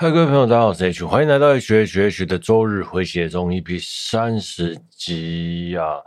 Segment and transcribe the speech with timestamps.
[0.00, 6.00] 嗨，各位朋友，大家好，我是 H，欢迎来到 H H H 的周日回血中 EP 三十集啊！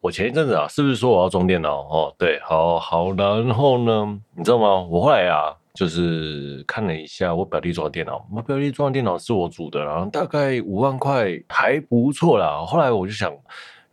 [0.00, 1.82] 我前一阵子啊，是不是说我要装电脑？
[1.82, 4.82] 哦，对，好好，然后呢，你知道吗？
[4.90, 12.64] 我后来啊，就是看了一下我表弟装的电脑，我表弟装的电脑是我组的，然后大概五万块，还不错啦。
[12.66, 13.32] 后来我就想，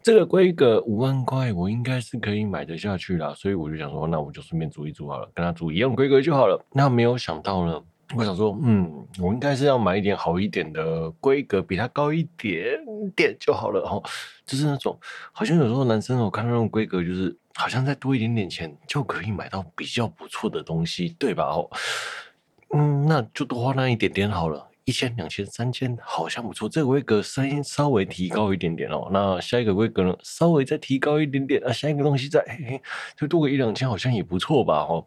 [0.02, 6.60] 这个规格五万块，我应该是可以买得下去啦，所以我就想说，那我就顺便租一租好了，跟他租一样规格就好了。
[6.74, 7.80] 那没有想到呢。
[8.16, 12.80] 我想说，嗯，我应该是要买一点好一点的规格，比它高一点
[13.16, 14.02] 点就好了哦。
[14.46, 15.00] 就是那种，
[15.32, 21.44] 好像有时候男生我看到那种规格，就是好像再多一点点钱就可以买到比较不错的东西，对吧？
[21.44, 21.70] 哦，
[22.74, 26.68] 嗯，那就多花那一点点好了，一千、两千、三千，好像不错。
[26.68, 29.08] 这个规格声音稍微提高一点点哦。
[29.12, 32.82] 那下一个规格呢，稍微再提高一点点啊，下一个东西再嘿嘿
[33.16, 34.80] 就多个一两千，好像也不错吧？
[34.90, 35.06] 哦。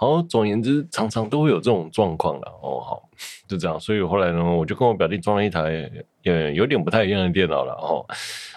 [0.00, 2.58] 好，总言之，常常都会有这种状况了。
[2.62, 3.02] 哦，好，
[3.46, 3.78] 就这样。
[3.78, 5.90] 所以后来呢，我就跟我表弟装了一台，
[6.24, 7.74] 呃，有点不太一样的电脑了。
[7.74, 8.02] 哦，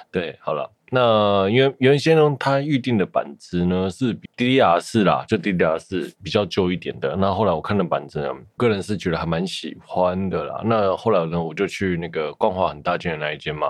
[0.10, 7.14] 对，好了，那因为原先呢，他预定的板子呢是 DDR 四啦，就 DDR 四比较旧一点的。
[7.18, 10.62] 那后来我看的板子呢，个人是觉得还蛮喜欢的啦。
[10.64, 13.68] 那后来呢，我就去那个光华很大间的那一间嘛，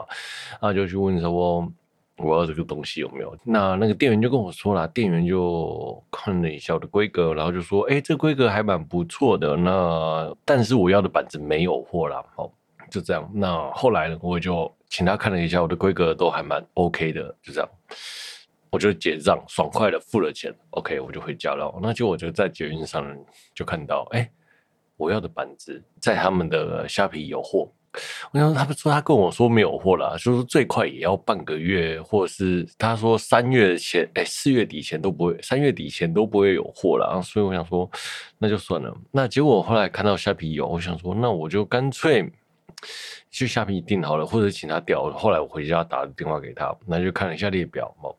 [0.62, 1.68] 那就去问说。
[2.24, 3.38] 我要这个东西有没有？
[3.44, 12.52] 那那个店员就跟我说了，店员就看了一下我的规格，然后就说：“哎，这规格还蛮不错的。”那但是我要的板子没有货了，哦，
[12.90, 13.30] 就这样。
[13.34, 17.70] 那后来呢，我就请他看了一下我的规格，都还蛮 OK 的，就这样。
[18.72, 21.72] 我就结账，爽快的付了钱，OK，我就回家了。
[21.82, 23.06] 那就我就在捷运上
[23.54, 24.28] 就看到，哎，
[24.98, 27.72] 我要的板子在他们的虾皮有货。
[28.32, 37.22] 我想他们说他跟我说没有货了，就是最快也要半个月，或者是他说三月前，哎，四月底前都不会，三月底前都不会有货了。
[37.24, 37.88] 所以我想说
[38.40, 38.92] 那就算了。
[39.12, 42.28] 那结果我后来看到虾皮有，我想说那我就干脆
[43.30, 45.12] 去虾皮订好了，或者请他调。
[45.12, 48.10] 后来我回家打电话给他，那就看了一下列表嘛。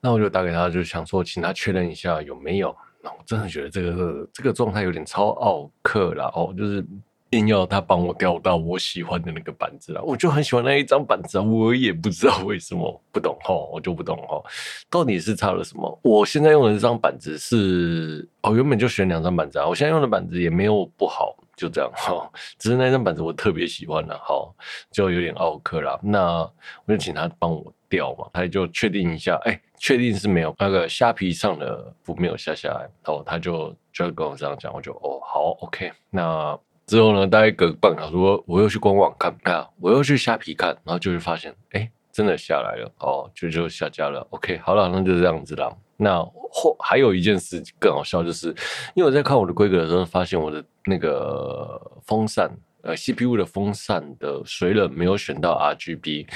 [0.00, 2.72] 那我就打给他，就想说请他确认一下有没有。
[3.02, 6.86] 那我真的觉得这个这个状态有点超奥客了哦，就是。
[7.32, 14.42] 硬要他帮我调到我喜欢的那个板子啊，我就很喜欢那一张板子啊，我也不知道为什么，不懂哈，我就不懂哈，
[14.90, 15.98] 到底是差了什么？
[16.02, 24.54] 我现在用的这张板子是哦，原本就选两张板子啊，我现在用的板子也没有不好，就这样哈，只是那张板子我特别喜欢了，好，
[24.90, 25.98] 就有点奥克啦。
[26.02, 26.40] 那
[26.84, 36.58] 我就请他帮我调嘛，他就确定一下，哎，确定是没有那个虾皮上的不没有下下来，然后，他就就跟我这样讲，我就哦好，OK，那。
[36.92, 44.20] 之后呢，大概隔半小时，我又去官网看啊，我又去虾皮看，然后就会发现，哎，真的下来了哦，就就下架了。
[44.28, 45.74] OK，好了，那就这样子了。
[45.96, 46.22] 那
[46.52, 48.48] 后还有一件事更好笑，就是
[48.94, 52.50] 因为我在看我的规格的时候，发现我的那个风扇，
[52.82, 56.26] 呃，CPU 的风扇的水冷没有选到 RGB。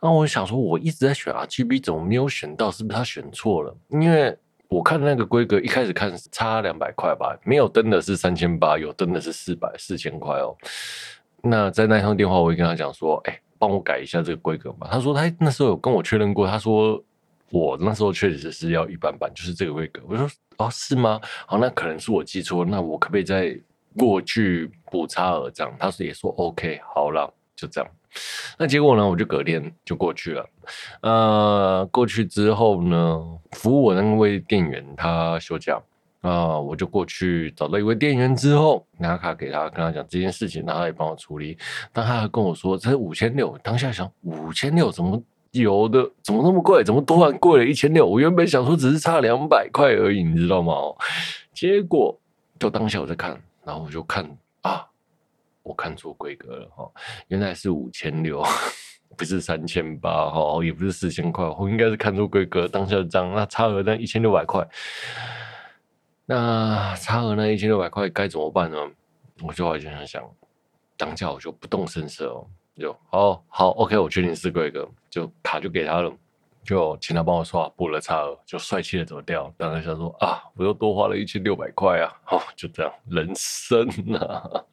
[0.00, 2.70] 那我想说，我一直在选 RGB，怎么没有选到？
[2.70, 3.76] 是不是他选错了？
[3.90, 4.34] 因为
[4.68, 10.56] 我看那个规格，一开始看差两百块吧，没有登的是三千八，有登的是四百四千块哦。
[11.42, 17.00] 那在那通电话，我会跟他讲说：“哎、帮我改一下这个规格嘛。”他说他那时候有跟我确认过，他说
[17.50, 20.02] 我那时候确实是要一般般，就是这个规格。
[20.08, 20.28] 我说
[20.58, 21.20] ：“哦，是吗？
[21.46, 23.56] 好，那可能是我记错，那我可不可以再
[23.96, 27.90] 过去补差额这样？”他说也说 OK，好了，就这样。
[28.58, 29.08] 那结果呢？
[29.08, 30.48] 我就隔天就过去了。
[31.00, 35.80] 呃，过去之后呢，服务我那位店员他休假
[36.22, 41.56] 啊、我就过去找到一位店员之后，拿卡给他，跟他讲这件事情，然后他也帮我处理。
[41.92, 46.02] 但他还跟我说这是五千六，当下想五千六怎么有的？
[46.24, 46.82] 怎么那么贵？
[46.82, 48.04] 怎么突然贵了一千六？
[48.04, 50.74] 我原本想说只是差两百块而已，你知道吗？
[51.54, 52.18] 结果
[52.58, 54.28] 就当下我在看，然后我就看
[54.62, 54.84] 啊。
[55.66, 56.88] 我看错规格了哈，
[57.26, 58.40] 原来是五千六，
[59.18, 64.64] 不是三千八哈，也不是四千块，我应该是看错规格，当下的账那差额那一千六百块，
[66.24, 68.78] 那差额那一千六百块该怎么办呢？
[69.42, 70.22] 我就好想想，
[70.96, 72.46] 当下我就不动声色哦，
[72.78, 76.12] 就好好 OK，我确定是规格，就卡就给他了，
[76.62, 79.52] 就请他帮我刷补了差额，就帅气的走掉。
[79.56, 84.64] 当时想说啊，我又多花了一千六百块啊，好就这样，人生啊。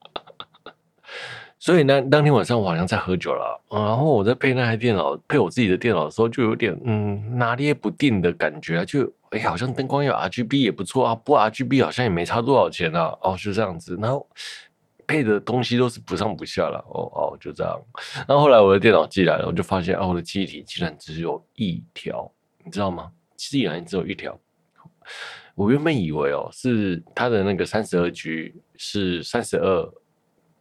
[1.63, 14.27] 所以呢，当天晚上我好像在喝酒了，然后我在配那台电脑，配我自己的电脑的时候，就有点嗯拿捏不定的感觉，就哎、好像灯光有 RGB 也不错啊，不 RGB 好像也没差多少钱啊，哦，就这样子，然后
[15.07, 17.81] 配的东西都是不上不下了，哦哦，就这样。
[18.27, 22.29] 然后后来我的电脑寄来了，我就发现啊，我的记忆体竟然只有一条，
[22.65, 23.09] 你知道吗？
[23.37, 24.37] 竟然只有一条。
[25.55, 29.89] 我原本以为哦，是它的那个三十二 G 是三十二。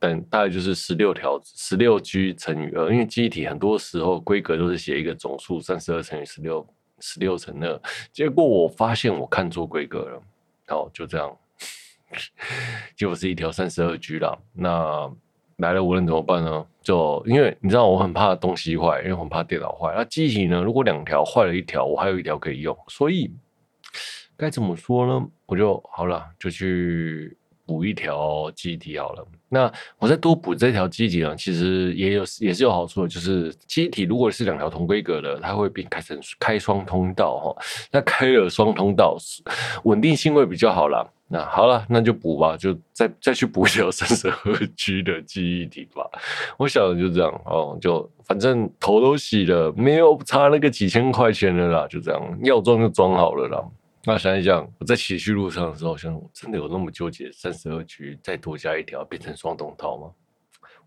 [0.02, 6.66] 等大概就是十六条十六 G 乘以二，因为记忆体很多时候规格都是写一个总数三十二乘以十六，
[6.98, 7.80] 十六乘二。
[8.10, 10.22] 结果我发现我看错规格了，
[10.66, 11.38] 好，就这样，
[12.96, 14.36] 结果是一条三十二 G 啦。
[14.52, 15.08] 那
[15.58, 16.66] 来了无论怎么办呢？
[16.82, 19.94] 就因为你知道我很怕东西坏，因为很怕电脑坏。
[19.96, 20.60] 那记忆体呢？
[20.60, 23.32] 如果两条坏了一条，我还有一条可以用，所以
[24.36, 25.28] 该怎么说呢？
[25.46, 27.36] 我就好了，就去
[27.66, 29.26] 补一条机体好了。
[29.48, 37.62] 那我再多补这条机体呢，其实也有也是有好处的，就是机体如果是两条同规格的，它会变开成开双通道哈。
[37.90, 39.16] 那开了双通道，
[39.84, 41.06] 稳定性会比较好啦。
[41.28, 46.02] 那好了，那就补吧，就再再去补一条三十二 G 的记忆体吧。
[46.58, 53.64] 我想就这样哦，就反正头都洗了，没有差那个几千块钱的啦，就这样，要装就装好了啦。
[54.04, 60.12] 那想一想，我在骑去路上的时候，想真的有那么纠结，三十二 G 再多加一条变成双通道吗？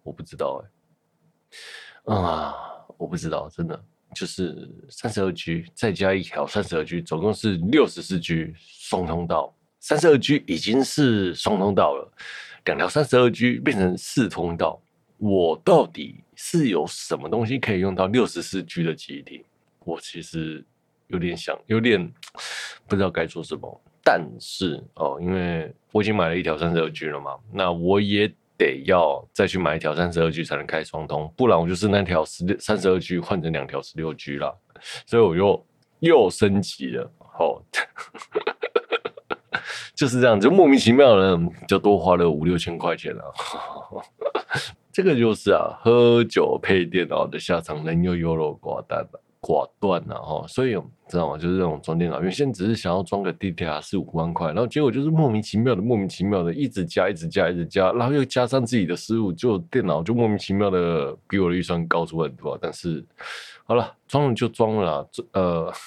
[0.03, 2.53] 我不知道哎、欸，啊，
[2.97, 9.55] 我不知道，真的就是三十二 G 再加一条三十二 G，总共是六十四 G 双通道。
[9.79, 12.11] 三十二 G 已经是双通道了，
[12.65, 14.81] 两条三十二 G 变成四通道，
[15.17, 19.45] 我到底是有什么东西可以用到六十四 G 的记忆体？
[19.79, 20.65] 我其实
[21.07, 22.11] 有点想，有点
[22.87, 23.81] 不知道该说什么。
[24.03, 34.57] 但是哦，因为我已经买了一条三十二 G 了嘛，那我也得要再去买一条三十二 G 才能开双通，不然我就是那条十六三十二 G 换成两条十六 G 了，
[35.05, 35.65] 所以我又
[35.99, 37.11] 又升级了。
[37.17, 37.61] 好、哦。
[39.95, 43.33] 就是这样，就莫名其妙的，就多花了五六千块钱了。
[44.91, 50.45] 这个就是啊，喝酒配电脑的下场，人又优柔寡断了，寡断了哈。
[50.47, 50.71] 所以
[51.07, 51.37] 知道吗？
[51.37, 62.57] 就是这种装电脑，原先只是想要装个 DDR 四五万块，然后结果就是莫名其妙的，莫名其妙的一直加，一直加，一直加，然后又加上自己的失误，就电脑就莫名其妙的比我的预算高出很多。
[62.59, 63.05] 但是
[63.65, 65.71] 好了，装了就装了，呃。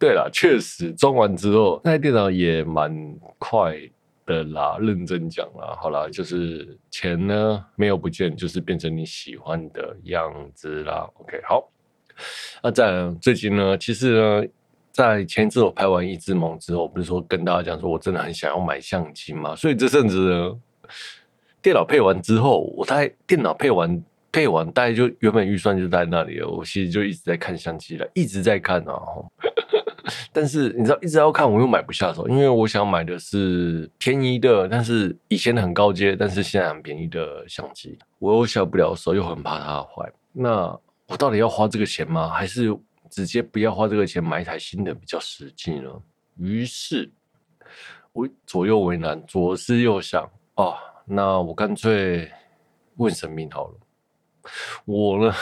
[0.00, 3.78] 对了，确实装完之后，那台电脑也蛮快
[4.24, 4.78] 的啦。
[4.80, 11.06] 认真讲啦，好啦，就是钱呢没有不见，就是变成你喜欢的样子啦。
[11.18, 11.70] OK，好。
[12.62, 14.48] 那在最近呢，其实呢，
[14.92, 19.54] 在前一次我拍完《一只萌》之后，不是说跟大家讲说我真的很想要买相机嘛？
[19.56, 20.56] 所以这阵子呢，
[21.62, 24.02] 电脑配完之后，我大概电脑配完
[24.32, 26.48] 配完，大概就原本预算就在那里了。
[26.48, 28.94] 我其实就一直在看相机了，一直在看啊。
[30.32, 40.10] 但是你知道，一直要看，我又买不下手，因为我想买的是便宜的，但是以前的很高阶，但是现在很便宜的相机，我又下不了手，又很怕它坏。
[40.32, 40.76] 那
[41.10, 42.28] 我到底要花这个钱吗？
[42.28, 42.74] 还是
[43.10, 45.90] 直接不要花这个钱买一台新的比较实际呢？
[46.36, 47.10] 于是，
[48.12, 52.30] 我左右为难，左思右想，哦，那我干脆
[52.94, 53.74] 问神明好了。
[54.84, 55.34] 我呢，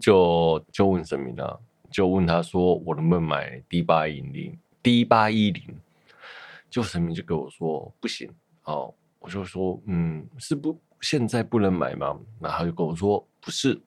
[0.00, 1.60] 就就问神明了。
[1.90, 5.62] 就问他说：“我能不能买 D 八一零？D 八一零？”
[6.70, 8.32] 就神明就跟我说：“不行。”
[8.64, 13.80] 哦，我就说：“嗯，是不现在不能买吗？”那他就跟我说：“不是。”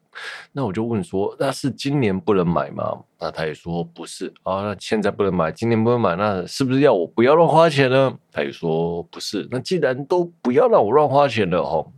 [0.52, 8.18] 那我就问说：“那是今年不能买吗？”那他也说：“不是。”啊，那现在不能买，今年不能买，那是不是要我不要乱花钱呢？
[8.30, 11.92] 他也说：“不是。”那既然都不要让我乱花钱了，吼，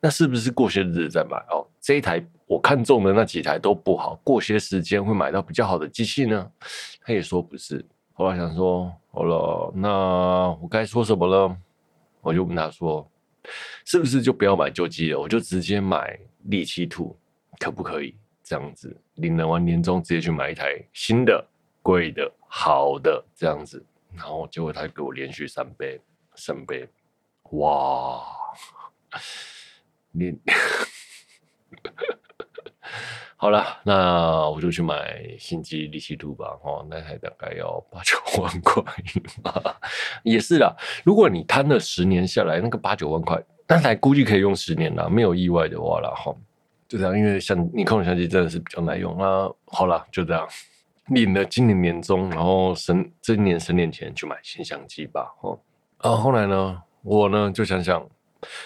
[0.00, 1.36] 那是不是过些日子再买？
[1.50, 2.24] 哦，这一台。
[2.48, 6.48] 我看中的那几台都不好，过些时间会买到比较好的机器呢？
[7.04, 7.84] 他也说不是。
[8.12, 11.56] 后来想说，好了，那我该说什么呢？
[12.20, 13.04] 我就问他说，
[13.84, 15.18] 是不是就不要买旧机了？
[15.20, 17.16] 我就直接买利七兔
[17.58, 18.96] 可不可以这样子？
[19.14, 21.46] 领了完年终直接去买一台新的、
[21.82, 23.84] 贵的、好的这样子。
[24.14, 26.00] 然后结果他给我连续三杯，
[26.34, 26.88] 三杯，
[27.50, 28.22] 哇！
[30.12, 30.38] 连。
[33.38, 36.58] 好了，那我就去买新机利息图吧。
[36.64, 38.82] 哦，那台大概要八九万块。
[40.24, 40.74] 也是啦，
[41.04, 43.38] 如果你摊了十年下来，那个八九万块，
[43.68, 46.10] 那台估计可以用十年啦，没有意外的话啦。
[46.16, 46.34] 哈，
[46.88, 49.50] 就这样，因为像尼康相机真的是比较耐用啊。
[49.66, 50.48] 好了，就这样，
[51.08, 55.30] 领了今年年终，然后省这一年省点钱去买新相机吧。
[55.42, 55.60] 哦，
[55.98, 58.02] 啊，后来呢，我呢就想想，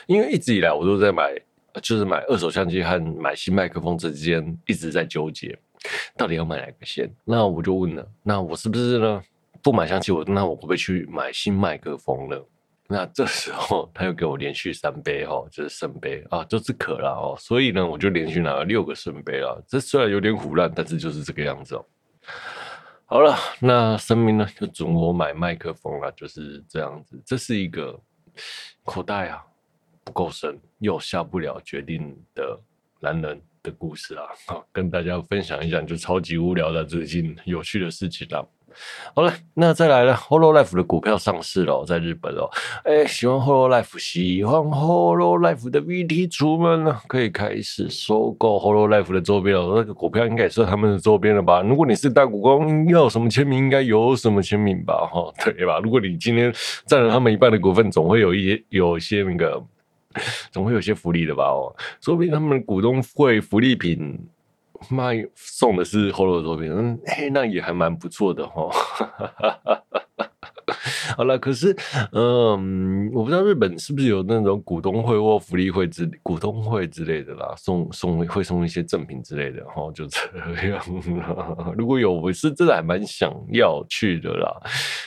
[0.06, 1.34] 因为一直以来我都在买。
[1.82, 5.58] 就是买二手相机和买新麦克风之间一直在纠结，
[6.16, 7.10] 到底要买哪个先？
[7.24, 9.22] 那我就问了，那我是不是呢
[9.62, 10.10] 不买相机？
[10.12, 12.46] 我那我会不会去买新麦克风了？
[12.88, 19.62] 那这时候他又给我连续三杯哈，就是圣杯啊，就是渴了哦，所以呢我就连续拿了六个圣杯了。
[19.68, 21.86] 这虽然有点唬烂，但是就是这个样子哦。
[23.06, 27.22] 好了，那神明呢就准我买麦克风了，就是这样子。
[27.24, 27.96] 这是一个
[28.84, 29.44] 口袋啊。
[30.10, 32.58] 不够深又下不了决定的
[32.98, 38.44] 男人的故事啊，好， 跟大家分享一下，就超级无聊的最近有趣的事情啦。
[39.14, 42.48] 好了，那再来了，Hololive 的股票上市了，在日本哦。
[42.84, 49.74] 哎，喜欢 Hololive、喜欢 Hololive 的 VT 主们呢，可以开始收购 Hololive 的周边了。
[49.74, 51.62] 那个股票应该也是他们的周边了吧？
[51.62, 55.04] 如果你是大股东，要什么签名，应该有什么签名吧？
[55.12, 55.80] 哈，对吧？
[55.82, 56.54] 如果你今天
[56.86, 59.60] 占了他们一半的股份，总会有一些有一些那个，
[60.50, 61.44] 总会有些福利的吧？
[61.44, 64.18] 哦，说不定他们股东会福利品。
[64.88, 68.70] 卖送的是 Holo 的作品，嗯，嘿，那也还蛮不错的哈。
[71.16, 71.76] 好了，可是，
[72.12, 80.18] 嗯，我不知道日本是不是有那种股东会或福利会之股东会之类的啦，送送会送一些赠品之类的，哈，就这
[80.68, 80.82] 样。
[81.76, 84.50] 如果有，我是真的还蛮想要去的啦。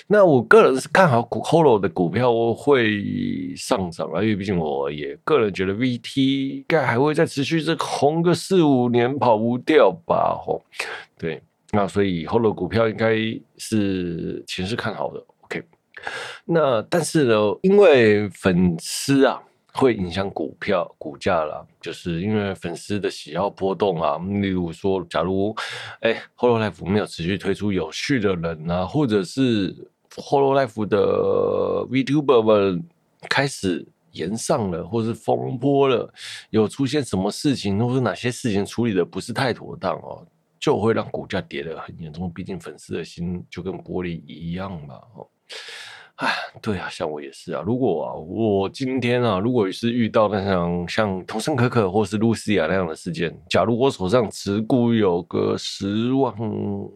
[0.07, 10.39] 那我个人是看好 Holo 的股票会上涨啊，因为毕竟我也个人觉得 VT 应该还会再持续这红个四五年，跑不掉吧？
[10.43, 10.62] 吼，
[11.17, 13.15] 对，那所以 Holo 股票应该
[13.57, 15.23] 是其实是看好的。
[16.45, 19.41] 那但是呢，因为粉丝啊
[19.74, 24.17] 会影响股票股价啦，就是因为粉丝的喜好波动啊。
[24.41, 25.55] 例如说，假如
[26.01, 29.75] 哎，Hololive 没有持续推出有趣的人啊，或者是
[30.12, 30.98] Hololive 的
[31.89, 32.86] VTuber 们
[33.29, 36.13] 开始炎上了，或是风波了，
[36.51, 40.24] 有出现什么事情，或是哪些事情处理的不是太妥当哦，
[40.60, 42.31] 就会让股价跌得很严重。
[42.31, 45.01] 毕竟粉丝的心就跟玻璃一样嘛，
[46.17, 47.63] 哎，对啊，像我也是啊。
[47.65, 56.32] 如果啊，我今天啊，如果是遇到那像像童生可可或是露西亚那样的事件，假如我手上持股有个十万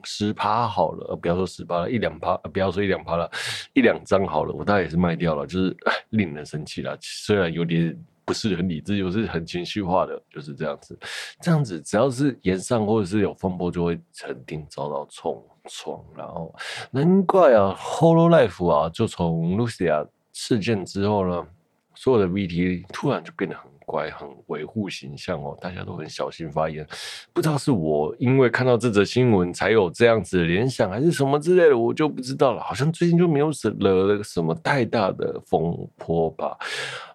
[0.03, 3.29] 十趴好了，不要说十趴了，一两趴，不要说一两趴了，
[3.73, 5.75] 一两张好了，我大概也是卖掉了，就是
[6.09, 6.95] 令人生气了。
[7.01, 10.97] 虽然有点不是很理智，又是很情绪化的，就是这样子。
[11.41, 15.43] 这样子，只要是炎上或者是有风波，就会肯定遭到冲。
[15.67, 16.53] 闯，然后
[16.91, 21.47] 难怪啊，Hololive 啊，就从 Lucia 事件之后呢，
[21.95, 26.85] 所有的 VT 突然就变得很乖，很维护形象哦，大家都很小心发言。
[27.31, 32.61] 不知道是我因为看到这则新闻才有这样子的联想，还是什么之类的，我就不知道了。
[32.61, 36.57] 好像最近就没有惹了什么太大的风波吧？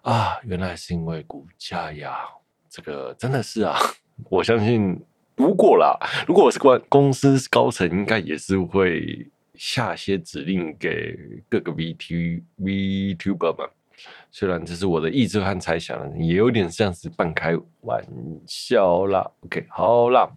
[0.01, 2.17] 啊，原来是因为股价呀，
[2.69, 3.77] 这个真的是啊，
[4.29, 4.99] 我相信。
[5.35, 5.97] 如果啦，
[6.27, 11.17] 如果我是关公司高层，应该也是会下些指令给
[11.49, 13.67] 各个 VT VTuber 们。
[14.31, 18.03] 虽然这是我的意志和猜想，也有点像是半开玩
[18.45, 19.31] 笑啦。
[19.41, 20.29] OK，好啦。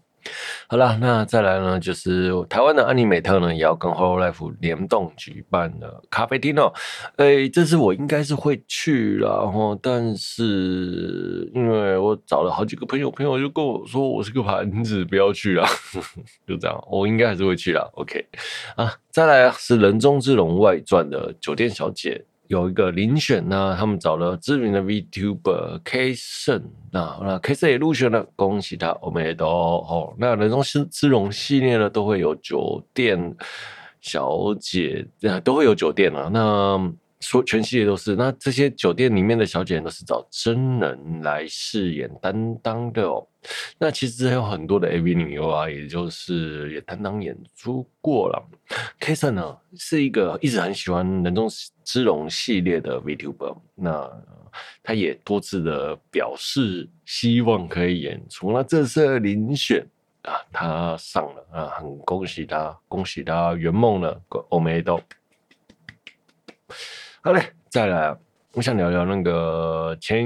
[0.68, 6.73] 好了，那再来呢，就是台湾的安妮美特呢，也要跟 Hololive 联动举办的咖啡厅哦。
[7.16, 15.66] 哎，这次我应该是会去了，然后但是因为我找了好几个朋友，朋友就跟我说我是个盘子，不要去了，
[16.47, 16.85] 就这样。
[16.90, 17.90] 我应该还是会去了。
[17.95, 18.26] OK，
[18.76, 22.25] 啊，再来是人中之龙外传的酒店小姐。
[22.48, 30.14] 有一个遴选呢，他们找了知名的 VTuber K 胜，那那 K 胜也入选了，恭喜他，我们也都哦。
[30.18, 33.34] 那人中之龙系列呢，都会有酒店
[34.00, 35.06] 小姐，
[35.42, 36.30] 都会有酒店啊。
[36.32, 43.26] 那说全系列都是，那这些酒店里面的小姐都是找真人来饰演担当的哦。
[43.78, 48.49] 那其实还有很多的 AV 女优啊，也就是也担当演出过了。
[49.00, 51.49] Kason 呢是一个一直很喜欢人中
[51.85, 54.11] 之龙系列的 VTuber，那
[54.82, 58.52] 他也多次的表示希望可以演出。
[58.52, 59.87] 那这次遴选
[60.23, 64.20] 啊，他上了啊，很恭喜他，恭喜他圆梦了，
[64.50, 65.00] 欧美都。
[67.26, 68.16] 好嘞，再来。
[68.54, 70.25] 我想聊聊那个前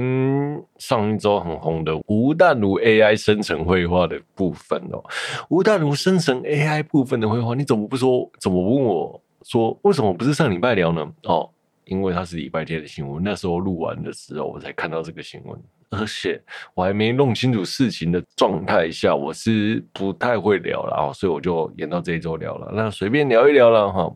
[0.77, 5.03] 上一周很红的吴淡如 AI 生成绘画的部分哦。
[5.49, 8.29] 吴淡如生成 AI 部分的绘画，你怎么不说？
[8.39, 11.11] 怎么问我说为什么不是上礼拜聊呢？
[11.23, 11.49] 哦，
[11.85, 16.39] 因为它是礼拜天的新闻，那时候录完的时候我才看到这个新闻，而且
[16.75, 22.71] 我还没弄清楚事情的状态下，我是不太会聊了啊，所以我就延到这一周聊了。
[22.75, 24.15] 那随便聊一聊了哈。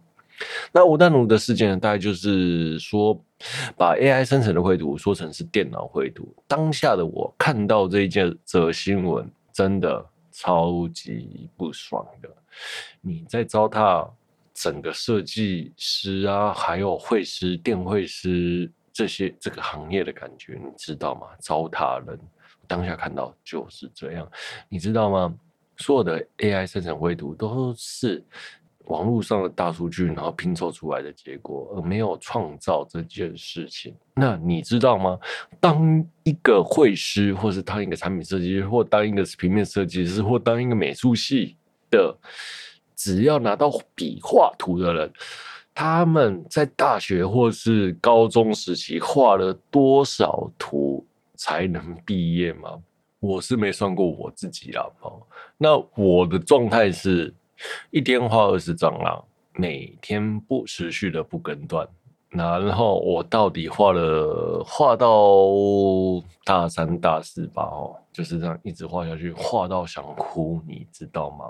[0.72, 3.18] 那吴丹奴的事件大概就是说，
[3.78, 6.28] 把 AI 生成的绘图说成是电脑绘图。
[6.48, 12.30] 当下的我看到这一件这新闻，真的超级不爽的。
[13.02, 14.10] 你在糟蹋
[14.54, 21.28] 整个设计师啊，还有绘师、电绘师这些这个行业的感觉，你知道吗？
[21.40, 22.20] 糟蹋人。
[22.68, 24.30] 当下看到就是这样，
[24.68, 25.34] 你知道吗？
[25.78, 28.24] 所有的 AI 生成绘图都是。
[28.88, 33.96] 网络上的大数据，然后拼凑出来的结果，而没有创造这件事情。
[34.14, 35.20] 那你知道吗？
[35.60, 41.56] 当一个绘师，或是当一个产品设计师，或当一个平面设计师，或当一个美术系
[41.90, 42.16] 的，
[42.96, 45.12] 只要拿到笔画图的人，
[45.74, 52.80] 他们在大学或是高中时期画了多少图才能毕业吗？
[53.20, 54.86] 我是没算过我自己啦。
[55.58, 57.34] 那我的状态是。
[57.92, 61.88] 一天画二十张啦，每天不持续的不更断。
[62.30, 65.10] 然后我到底画了画到
[66.44, 71.46] 大三大四吧，哦，就是这样一直画下去，画到想哭，你知道吗？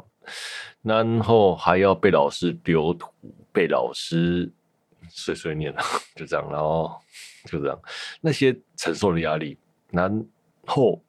[0.83, 3.09] 然后还要被老师丢图，
[3.51, 4.51] 被老师
[5.09, 5.73] 碎碎念，
[6.15, 6.95] 就这样，然后
[7.45, 7.79] 就这样，
[8.21, 9.57] 那些承受的压力，
[9.89, 10.23] 然
[10.67, 11.01] 后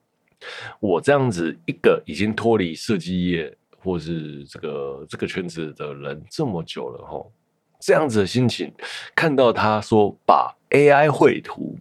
[0.81, 3.55] 我这样子一个已经脱离设计业。
[3.87, 7.33] 或是这个这个圈子的人这么久了吼，
[7.79, 8.73] 这样子的心情，
[9.15, 11.79] 看到他说把 AI 绘图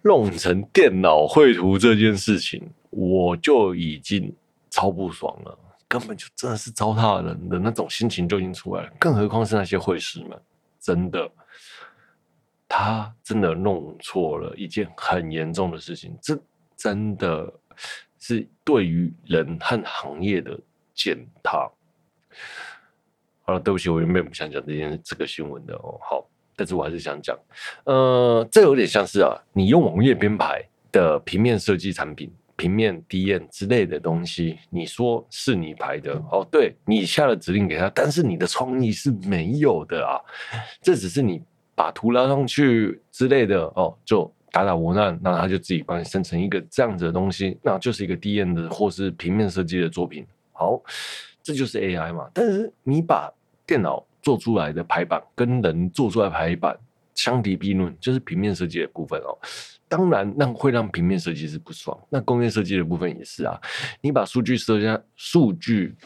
[0.00, 4.34] 弄成电脑绘图这件事情，我就已经
[4.70, 10.40] 超不爽了，根本就真的是糟蹋人的那种心情就已经出来了，更何况是那些绘师们，
[10.80, 11.30] 真的，
[12.66, 16.40] 他真的弄错了一件很严重的事情，这
[16.74, 17.52] 真的
[18.18, 20.58] 是对于人和行业的。
[21.02, 21.70] 践踏。
[23.44, 25.98] 好了，对不起，我原本不想讲这件这个新闻的哦。
[26.00, 27.36] 好，但是我还是想讲，
[27.84, 40.20] 呃，这有点像是啊，你用网页编排的平面设计产品、平面 D N 之类的东西，你说是你排的哦，对，你下了指令给他，但是你的创意是没有的啊，
[40.80, 41.42] 这只是你
[41.74, 44.32] 把图拉上去之类的哦，就。
[44.54, 50.26] 打打文案，那他就自己帮你生成一个这样子的东西，那就是一个 D N 的或是平面设计的作品。
[50.62, 50.80] 好，
[51.42, 52.30] 这就是 AI 嘛。
[52.32, 53.28] 但是你把
[53.66, 56.78] 电脑做出来的排版跟人做出来排版
[57.16, 59.36] 相提并论，就是平面设计的部分哦。
[59.88, 61.98] 当然，那会让平面设计师不爽。
[62.08, 63.60] 那工业设计的部分也是啊。
[64.00, 65.96] 你把数据设计数据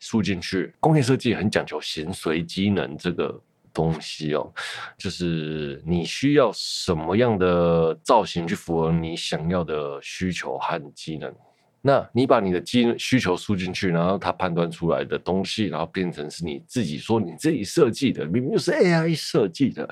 [0.00, 3.38] 输进去，工业设计很讲求形随机能这个。
[3.74, 4.52] 东西哦，
[4.96, 11.32] 就是你需要什么样的造型去符合你想要的需求和机能。
[11.80, 19.88] 那你把你的机需求输进去，然后它判断出来的东西，然后变成是你自己说你自己设计的，明明就是 AI 设计的，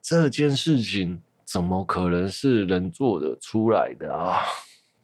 [0.00, 4.40] 这件事情怎么可能是人做的出来的啊？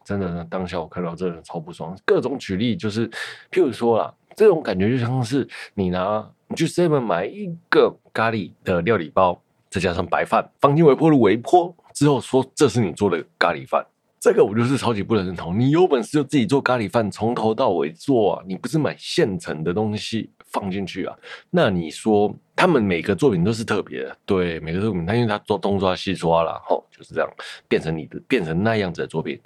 [0.03, 1.97] 真的，当下我看到真的超不爽。
[2.05, 3.09] 各种举例就是，
[3.51, 6.29] 譬如说啦，这种感觉就像是你拿。
[6.49, 13.83] 你去 Seven 买一个咖喱的料理包，再加上白饭，放进微波炉微波之后，说这是你做的咖喱饭，
[14.23, 15.59] 这个我就是超级不能认同。
[15.59, 18.43] 你有本事就自己做咖喱饭，从头到尾做啊！
[18.47, 21.13] 你不是买现成的东西放进去啊？
[21.49, 27.29] 那你说他们每个作品都是特别的，对，每个作品，他因为他做东抓西抓了，吼，就是这样
[27.67, 29.37] 变成你的，变成那样子的作品。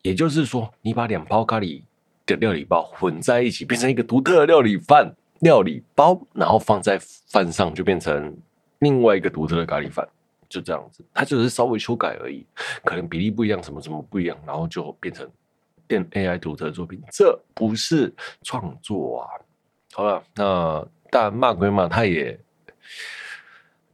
[0.00, 1.82] 也就是说，你把两包咖喱
[2.24, 5.14] 的料理包混在一起，变成一个独特的料理饭。
[5.40, 8.34] 料理包，然后放在饭上，就变成
[8.78, 10.08] 另外一个独特的咖喱饭，
[10.54, 11.04] 就这样子。
[11.12, 12.46] 它就是稍微修改而已，
[12.84, 15.28] 可能比例不一样，什么什么不一样，然后就变成
[15.88, 17.02] 电 AI 独特的作品。
[17.10, 19.26] 这不是创作啊！
[19.92, 22.38] 好了，那但骂归骂，他也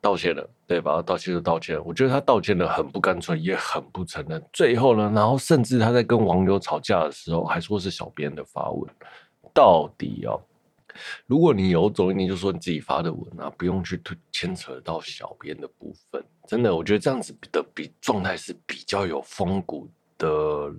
[0.03, 1.01] 道歉了，对吧？
[1.01, 1.83] 道歉就道歉。
[1.85, 4.43] 我觉得他道歉的很不干脆，也很不承认。
[4.53, 8.91] 最后呢，然后甚至他在跟网友吵架的时候，还说是小编的发文，
[9.55, 10.39] 到底哦。
[11.27, 14.01] 如果你有种，你就说你自己发的文啊，不用去
[14.33, 16.23] 牵扯到小编的部分。
[16.47, 20.29] 真的，我觉得这样子的比状态是比较有风骨的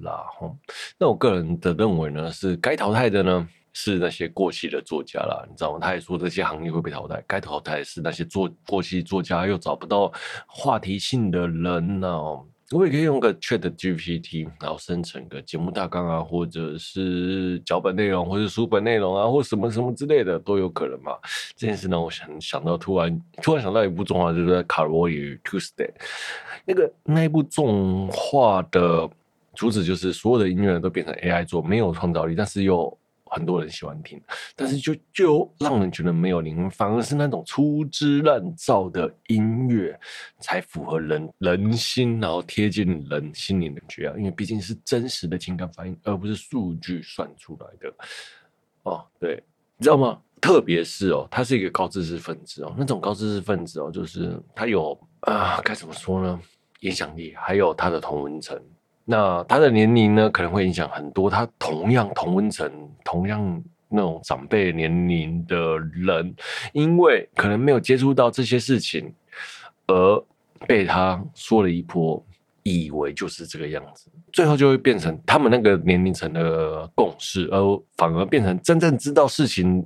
[0.02, 0.26] 啦。
[0.38, 0.58] 吼，
[0.98, 5.46] 那我个人的认为呢，是该淘汰的呢是那些过气的作家啦。
[5.50, 5.80] 你知道吗？
[5.82, 10.12] 他也说这些行业会被淘汰，该淘汰是那些做过气作家又找不到
[10.46, 12.20] 话题性的人呢。
[12.74, 21.14] 我也可以用个 Chat GPT，然后生成个节目大纲啊，或者是脚本内容，或者书本内容啊，或什么什么之类的都有可能嘛。
[21.56, 25.88] 这件事呢，我想想到突然突然想到一部动画，就是《卡罗与 Tuesday》。
[26.66, 29.10] 那个那一部动画的
[29.54, 32.98] 主旨就是所有的音乐都变成 AI 做，没有创造力，但是又。
[33.34, 34.22] 很多人喜欢听，
[34.58, 39.98] 但是就就让人觉得没有灵魂，反而是那种粗制滥造的音乐
[40.40, 44.14] 才符合人人心，然后贴近人心灵的感觉！
[44.18, 47.94] 因为毕竟是真实的情感反应，而不是数据算出来的。
[48.84, 49.42] 哦，对，
[49.78, 50.22] 你知道吗？
[50.42, 56.42] 特别是哦，他是一个高知识分子哦，那种高知识分子哦，就是他有啊，该怎么说呢？
[56.82, 58.60] 影响力，还有他的同文层。
[59.06, 61.30] 那他的年龄呢，可能会影响很多。
[61.30, 62.72] 他同样同温层、
[63.04, 66.34] 同样那种长辈年龄的人，
[66.72, 69.14] 因为可能没有接触到这些事情，
[69.88, 70.24] 而
[70.68, 72.24] 被他说了一波，
[72.64, 79.84] 以为就是这个样子，最后就会变成他们那个年龄层的共识，而反而变成真正知道事情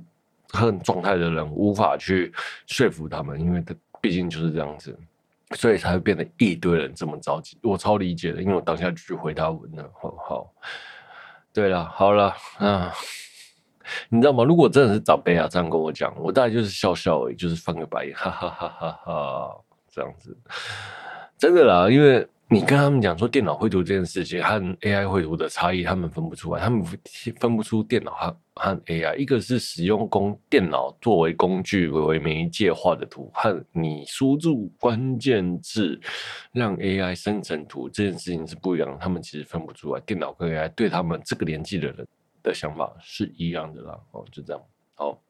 [0.50, 2.30] 和状态的人无法去
[2.66, 4.96] 说服他们，因为他毕竟就是这样子。
[5.54, 9.90] 所以才会变得一堆人这么着急，我超理解的，因为我当下就去回他文了。
[9.94, 10.52] 好，好，
[11.52, 12.92] 对了，好了，啊，
[14.08, 14.42] 你知道吗？
[14.44, 20.36] 如果真的是长辈啊这样跟我讲，我大概就是笑笑而已，就是翻个白眼，哈哈哈哈哈，这样子，
[21.38, 22.28] 真的啦，因为。
[22.48, 26.84] 你跟他们讲说电脑绘图这件事情和 AI 绘图的差异，他们分不出来，他们
[27.40, 29.16] 分不出电脑和和 AI。
[29.16, 36.00] 一个是使用工电脑作为工具为媒介画的图，和你输入关键字
[36.52, 38.96] 让 AI 生成图这件事情是不一样的。
[38.98, 42.06] 他们其实分不出来，电脑跟 AI 对他们这个年纪的人
[42.44, 43.98] 的想法是一样的啦。
[44.12, 44.62] 哦，就这样，
[44.94, 45.20] 好。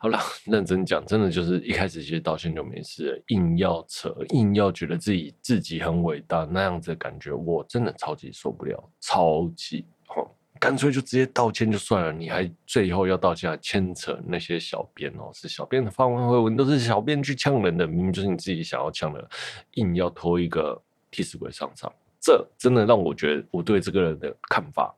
[0.00, 9.84] 好了， 认真讲，真的就是一开始其实道歉就没事，硬要扯，硬要觉得自己自己很伟大那样子的感觉，我真的超级受不了，超级
[10.14, 10.30] 哦，
[10.60, 19.28] 干脆就直接道歉就算了，你还最后要道歉，还牵扯那些小编哦，是小编的发文回文都是小编去呛人的，明明就是你自己想要呛的，
[19.72, 20.80] 硬要拖一个
[21.10, 24.94] 替死鬼上场，这真的让我觉得我对这个人的看法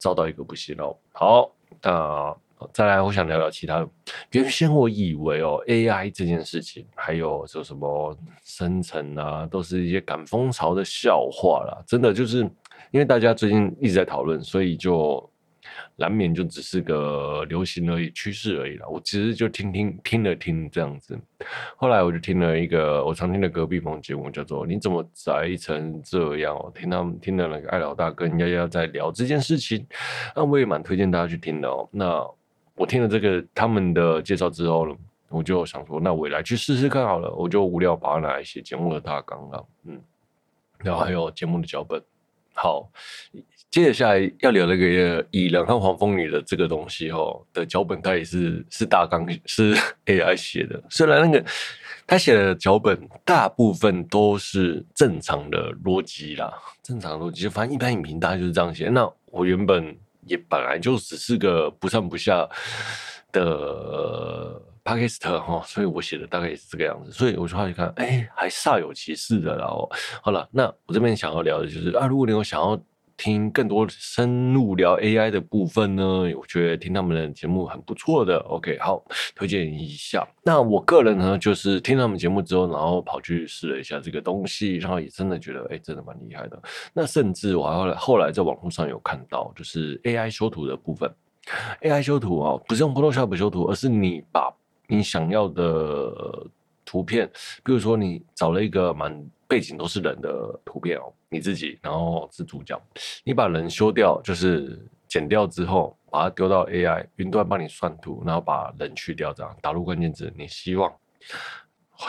[0.00, 0.96] 遭到一个不信哦。
[1.12, 2.36] 好，那、
[2.72, 3.86] 再来，我想聊聊其他。
[4.32, 11.82] 原先我以为哦，AI 这件事情，还有说什么生成啊，都是一些赶风潮的笑话啦。
[11.86, 12.38] 真的就是
[12.90, 15.28] 因为大家最近一直在讨论，所以就。
[15.96, 18.86] 难免就只是个流行而已，趋势而已啦。
[18.86, 21.18] 我其实就听听听了听这样子，
[21.76, 26.54] 后来我就听了一个我常听的隔壁棚节目，叫做《你怎么宅成这样》。
[26.58, 29.86] 我听他们听的那个艾老大跟丫丫在聊这件事情，
[30.36, 31.88] 那我也蛮推荐大家去听的哦。
[31.90, 32.24] 那
[32.76, 34.94] 我听了这个他们的介绍之后呢，
[35.28, 37.32] 我就想说，那我也来去试试看好了。
[37.34, 40.00] 我就无聊把它拿来写节目的大纲了，嗯，
[40.78, 42.02] 然后还有节目的脚本。
[42.56, 42.88] 好，
[43.68, 49.74] 接下来要聊那个蚁人和黄蜂女的这个东西哦的脚本，它也是是大纲是
[50.06, 50.80] AI 写的。
[50.88, 51.44] 虽然那个
[52.06, 58.88] 他写的脚本大部分都是正常的逻辑啦，正常逻辑就反正一般影评大概就是这样写。
[58.88, 62.48] 那我原本也本来就只是个不上不下
[63.32, 64.60] 的。
[64.86, 69.56] p a k i s t 哈，所以我写的大概也是这个样子，所以我就开始看，哎、还煞有其事的。
[69.56, 72.78] 然后好了，那我这边想要聊的就是啊，如果你有想要
[73.16, 76.02] 听更多深入聊 AI 的部分呢，
[76.36, 78.38] 我觉得听他们的节目很不错的。
[78.48, 80.26] OK，好，推荐一下。
[80.42, 86.60] 那我个人呢，就是听他们节目之后，然后跑去试了一下这个东西，然后也真的觉得，哎、真的蛮厉害的。
[86.92, 91.10] 那甚至我后来后来在网络上有看到，就是 AI 修图的部分
[91.82, 94.52] ，AI 修图啊，不是用 Photoshop 修图，而是你把
[94.88, 96.46] 你想要的
[96.94, 97.28] 图片，
[97.64, 99.12] 比如说你找了一个满
[99.48, 100.30] 背景都是人的
[100.64, 102.80] 图片哦，你自己，然后是主角，
[103.24, 110.92] 你把人修掉，就是剪掉之后，把它丢到 AI 云端帮你算图，然后把人去掉，这样打入关键字，你希望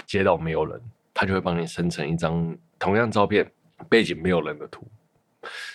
[0.06, 0.80] 接到没有人，
[1.12, 3.52] 它就会帮你生成一张同样照片
[3.89, 4.88] 背景没有人的图，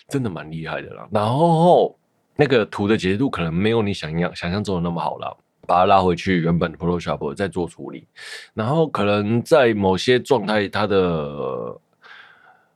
[0.06, 1.08] 真的蛮厉害的啦。
[1.10, 1.98] 然后
[2.36, 5.36] 那个图的解析度可能没有你想象想象中的那么好啦。
[5.70, 8.08] 把它拉回去原本的 Photoshop 再做处理，
[8.54, 11.80] 然后可能在某些状态，它的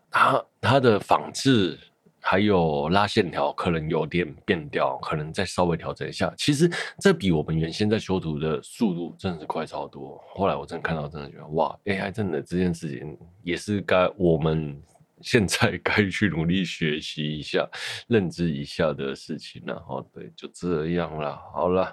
[0.09, 1.77] 它它的仿制
[2.21, 6.33] 还有拉线条可能有点变调，可能再稍微调整一下。
[6.37, 10.23] 其实这比我们原先在修图的速度真的是快超多。
[10.29, 14.81] 后来我真的看到，真的觉得哇，AI 真的这件事情也是该我们
[15.21, 17.69] 现在 该去努力学习一下、
[18.07, 19.85] 认知一下的事情了。
[19.89, 21.37] 哦，对，就这样了。
[21.53, 21.93] 好了。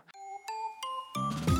[1.15, 1.50] you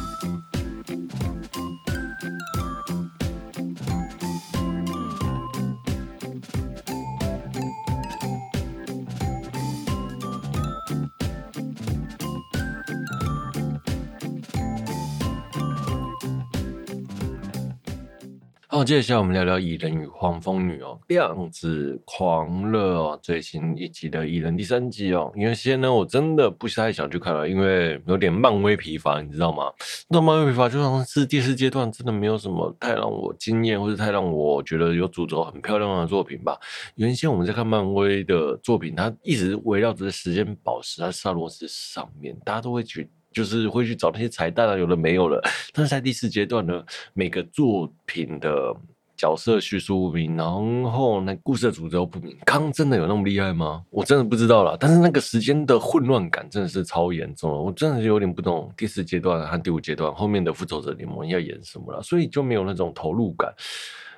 [18.73, 25.29] 好，接下来我们聊聊《蚁人与黄蜂女》哦，量子狂热哦，最新一集的《蚁人》第三集哦。
[25.35, 29.65] 原先呢，我真的不太想去看了，因为有点漫威疲乏，你知道吗？
[30.07, 36.57] 那漫威疲乏就像是第四阶段，真的没有什么太让我惊艳，或者太让我觉得有主轴很漂亮的作品吧。
[36.95, 43.05] 原先我们在看漫威的作品，它一直围绕着时间宝石在萨洛斯上面，大家都会觉。
[43.31, 45.41] 就是会去找那些彩蛋啊，有的没有了。
[45.73, 48.75] 但是在第四阶段呢，每个作品的
[49.15, 52.35] 角色叙述不明，然后那故事的主轴不明。
[52.45, 53.83] 康真的有那么厉害吗？
[53.89, 54.75] 我真的不知道啦。
[54.79, 63.53] 但是那个时间的混乱感真的是超严重了，我真的是有点不懂第四阶段和第五阶段后面的复仇者联盟要演什么了，所以就没有那种投入感，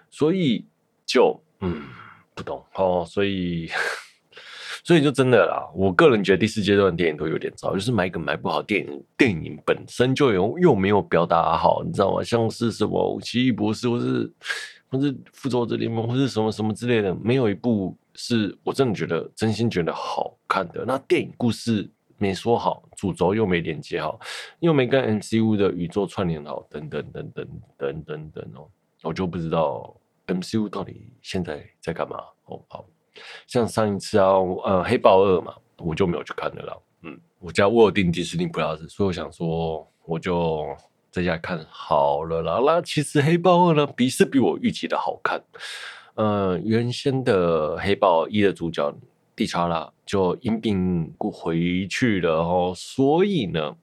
[0.10, 0.65] 所以
[1.06, 1.84] 就嗯
[2.34, 3.69] 不懂哦，所以。
[4.84, 12.22] 所以就真的啦，我个人觉得第四阶段电影都有点糟，就是买梗买不好，电影电影本身就有又没有表达好，你知道吗？
[12.22, 14.30] 像是什么奇异博士，或是
[14.89, 20.84] 或是复仇者联盟，或是什么什么之类的，没有一部是我真的觉得真心觉得好看的。
[20.86, 24.19] 那电影故事没说好，主轴又没连接好，
[24.60, 28.67] 又没跟 MCU 的宇宙串联好，等等等等等等等哦，
[29.04, 29.96] 我就不知道
[30.28, 32.17] MCU 到底现在在干嘛
[32.48, 32.86] 哦，好。
[33.47, 34.28] 像上一次啊，
[34.65, 36.82] 呃，黑豹二嘛，我就没有去看的了。
[37.04, 40.65] 嗯，我家我有订迪士尼 Plus，所以我想说，我就
[41.12, 42.60] 在家看好了啦。
[42.65, 45.41] 那其实黑豹二呢，比是比我预期的好看。
[46.15, 48.93] 呃，原先的黑豹一的主角
[49.36, 53.76] 蒂查拉就因病故回去了哦，所以呢。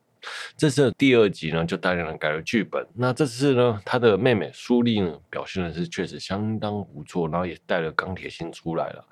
[0.57, 2.87] 这次的第二集呢，就大量的改了剧本。
[2.95, 9.05] 那这次呢，他的妹妹苏丽呢，表现的是确实相当不错，然后也带了钢铁心出来了。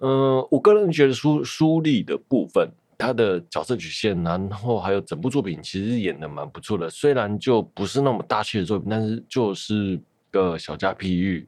[0.00, 6.88] 嗯、呃，我个人觉得苏苏丽的部分，他的角色曲线，然后还有整部作品，其实演的蛮不错的。
[6.88, 11.46] 虽然就不是那么大气的作品，但是就是个小家碧玉，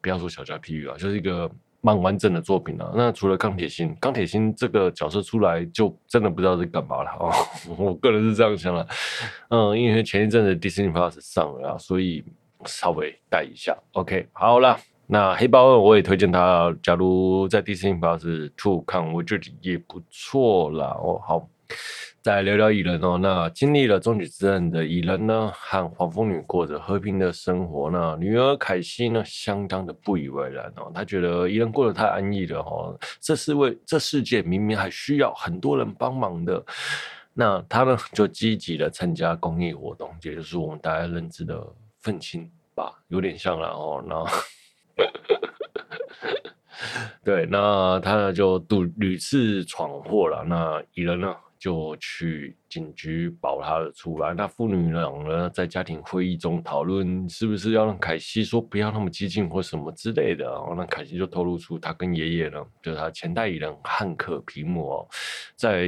[0.00, 1.50] 不要说小家碧玉啊，就是一个。
[1.84, 2.92] 蛮完整的作品了，啊。
[2.96, 7.30] 那除了钢铁心，钢铁心这个角色出来，就真的不知道是干嘛了哦。
[7.76, 8.88] 我个人是这样想的，
[9.50, 12.24] 嗯，因为前一阵子 Disney Plus 上了，所以
[12.64, 13.76] 稍微带一下。
[13.92, 20.96] OK，好了，那黑豹二我也推荐他，假如在 Disney Plus Two 看，我觉得也不错啦。
[20.98, 21.48] 哦，好。
[22.24, 27.90] 再聊聊蚁人哦，那经历了终极之战的蚁人呢，和黄蜂女过着和平的生活。
[27.90, 36.64] 那女儿凯西呢，相当的不以为然哦，她觉得蚁人过得太安逸了哦，这是为这世界明明还需要很多人帮忙的。
[37.34, 41.62] 那她呢，就积极的参加公益活动，也就是我们大家认知的
[42.00, 44.02] 愤青吧，有点像了哦。
[44.08, 44.24] 那
[47.22, 50.42] 对，那他呢就屡屡次闯祸了。
[50.48, 51.36] 那蚁人呢？
[51.64, 54.34] 就去警局保他出来。
[54.34, 60.44] 那父女俩呢，在家庭会议中讨论是不是要让凯西说不要那么激进或什么之类的。
[60.44, 65.08] 然后那凯西就透露出他跟爷爷呢，就是他前代理人汉克皮姆哦，
[65.56, 65.86] 在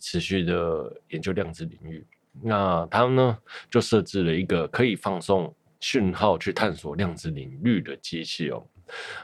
[0.00, 2.04] 持续的研究量子领域。
[2.42, 3.38] 那他们呢，
[3.70, 8.66] 就设置了一个可以放送讯号去探索量子领域的机器哦。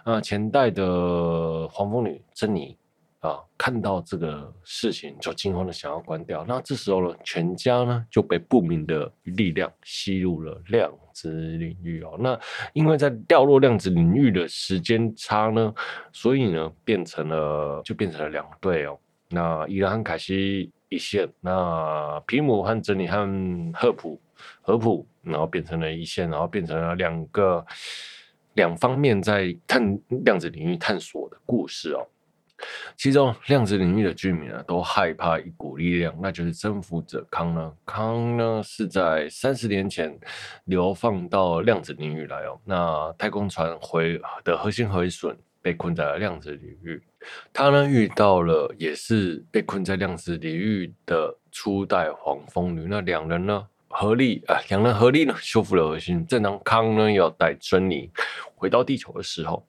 [0.06, 2.78] 那前代的黄蜂女珍妮。
[3.20, 3.40] 啊！
[3.56, 6.44] 看到这个事情就惊慌的想要关掉。
[6.46, 12.16] 那这时候呢，全家呢就被不明的力量吸入了量子领域哦。
[12.20, 12.38] 那
[12.72, 15.74] 因为在掉落量子领域的时间差呢，
[16.12, 18.96] 所以呢变成了就变成了两队哦。
[19.28, 23.26] 那蚁人和凯西一线，那皮姆和珍妮和
[23.74, 24.20] 赫普
[24.62, 27.66] 赫普，然后变成了一线，然后变成了两个
[28.54, 32.06] 两方面在探量子领域探索的故事哦。
[32.96, 37.72] 其中量子领域的居民啊，都害怕一股力量，那就是征服者康呢。
[37.86, 40.18] 康呢是在三十年前
[40.64, 42.60] 流放到量子领域来哦。
[42.64, 47.00] 那太空船回的核心毁损，被困在了量子领域。
[47.52, 52.86] 他呢遇到了也是被困在量子领域的初代黄蜂女。
[52.88, 56.26] 那两人呢合力啊，两人合力呢修复了核心。
[56.26, 58.10] 正当康呢要带珍妮
[58.56, 59.64] 回到地球的时候。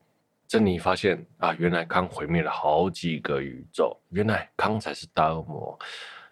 [0.50, 5.78] 珍妮发现啊，原来康毁灭了好几个宇宙，原来康才是大恶魔。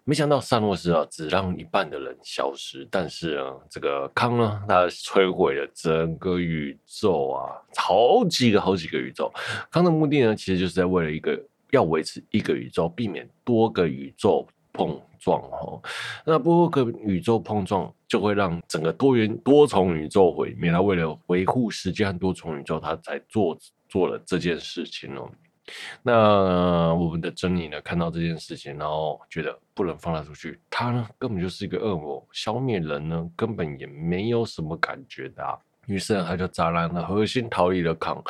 [0.03, 9.31] 没想到萨诺斯啊，只让一半的人消失，但是呢，这个康呢，他摧毁了整个宇宙啊，好几个好几个宇宙。
[9.69, 15.79] 康的目的呢，其实就是在为了一个要维持一个宇宙，避免多个宇宙碰撞哦。
[16.25, 20.71] 那多个宇宙碰撞就会让整个多元多重宇宙毁灭。
[20.71, 23.55] 他为了维护时间和多重宇宙，他才做。
[23.87, 25.29] 做了这件事情哦，
[26.01, 30.59] 那我们的珍妮呢，看到这件事情，然后觉得不能放他出去。
[30.69, 35.57] 他呢，根本就是一个恶魔，消灭人呢，根本也没有什么感觉的啊。
[35.87, 38.21] 于是呢，他就砸烂了核心，逃离了康。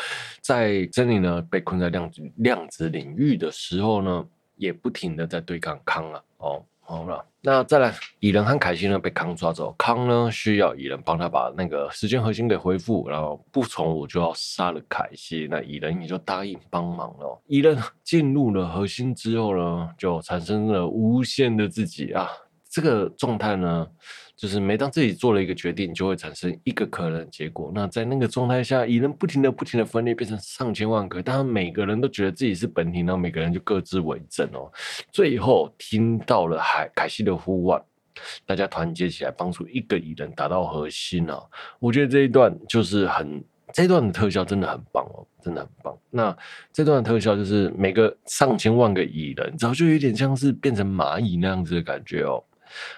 [0.41, 6.63] 在珍妮呢被困在量子量子领域的时候呢，也不停的在对抗康了哦。
[6.89, 17.41] 好了，那再来，蚁人和凯西呢被康抓走，康呢需要蚁人帮他把那个时间核心给恢复，然后不从我就要杀了凯西，那蚁人也就答应帮忙了。
[17.47, 22.13] 蚁人进入了核心之后呢，就产生了无限的自己。
[22.13, 22.29] 啊，
[22.69, 23.85] 这个状态呢，
[24.37, 27.71] 就是每当自己做了一个决定，就会产生一个可能结果。
[27.73, 34.71] 那在那个状态下，蚁人不停的、不停的分裂，变成上千万个，但每个人都觉得自己是本体，然后每个人就各自为政哦。
[35.11, 37.83] 最后听到了海凯西的呼唤，
[38.45, 41.41] 大家团结起来，帮助一个蚁人达到核心啊！
[41.79, 43.43] 我觉得这一段就是很。
[43.73, 45.93] 这段的特效真的很棒哦，真的很棒。
[46.09, 46.35] 那
[46.71, 52.41] 这段的特效就是每个上千万个蚁人，早就有点像是变成蚂蚁那样子的感觉哦。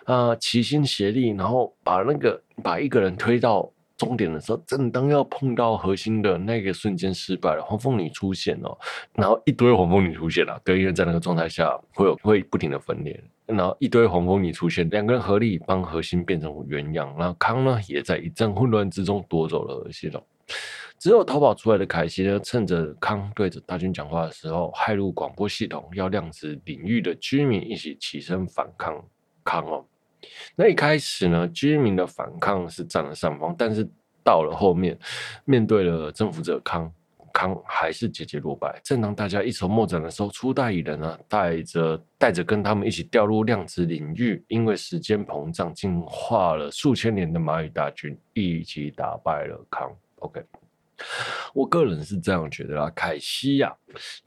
[0.06, 8.78] 啊，齐心协力，然后把那个把一个人推到终点的时候，正当要碰到核心的那个瞬间失败了，黄蜂女出现哦，
[9.14, 20.24] 然后一堆黄蜂女出现了，对，因为在那个状态下会有会不停的分裂，然后一堆黄蜂女出现，两个人合力帮核心变成原样，然后康呢也在一阵混乱之中夺走了核心了。
[20.98, 28.96] 之后逃跑出来的凯西呢，趁着康对着大军讲话的时候，骇入广播系统，要量子领域的居民一起起身反抗
[29.50, 29.84] 康哦。
[30.56, 33.88] 那一开始呢，居民的反抗是占了上风，但是
[34.24, 34.98] 到了后面，
[35.46, 36.92] 面对了征服者康，
[37.34, 38.80] 康还是节节落败。
[38.84, 49.90] 正当大家一筹莫展的时候，初代蚁人呢，带着带着跟他们一起掉入量子领域，因为时间膨胀进化了数千年的蚂蚁大军，一起打败了康。
[50.18, 50.44] OK。
[51.54, 53.74] 我个人是这样觉得啦，凯西呀、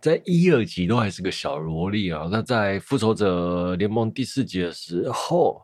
[0.00, 2.28] 在一二集都还是个小萝莉啊。
[2.30, 5.62] 那在复仇者联盟第四集的时候，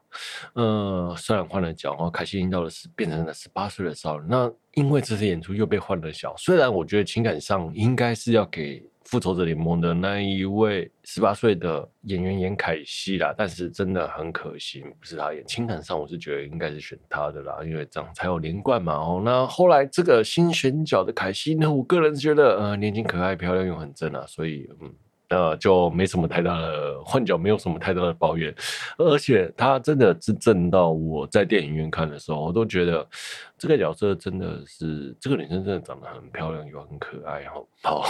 [0.54, 4.26] 呃，虽然换了角哦，凯西已经到了是，变成了十八岁的少女。
[4.28, 8.82] 那因为这次演出又被换了角，虽然我觉得情感上应该是要给。
[9.08, 15.42] 复仇者联盟的那一位十八岁的演员演凯西啦，但是真的很可惜，不是他演。
[15.46, 18.92] 情感上我是觉得应该是选他的啦，因为这样才有连贯嘛。
[18.92, 24.92] 哦，那后来这个新选角的凯西呢，我个人觉得呃年轻可爱、漂亮又很正啊，所以嗯
[25.30, 28.54] 呃就没什么太大的换角，没有什么太大的抱怨。
[28.98, 33.08] 而且他真的是正到我在电影院看的时候，我都觉得
[33.56, 37.66] 这个角色真的是这个女生真的长得很漂亮又很可爱哦。
[37.82, 38.04] 好。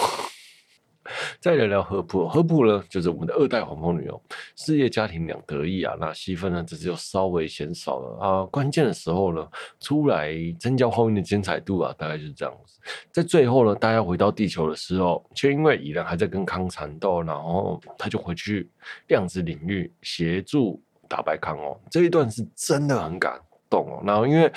[1.41, 4.21] 再聊聊荷普，荷普呢就是我们的二代黄蜂女哦，
[4.57, 8.45] 事业家庭两得意啊，那戏份呢这次又稍微嫌少了啊。
[8.47, 9.49] 关键的时候呢，
[9.79, 12.81] 出来增加画面的精彩度啊，大概就是这样子。
[13.13, 18.69] 在最后呢，大家回到地球的时候，却因为蚁人还在跟康缠斗，然后他就回去
[19.07, 21.79] 量子领域协助打败康哦。
[21.89, 24.03] 这一段是真的很感动哦。
[24.05, 24.53] 然后因为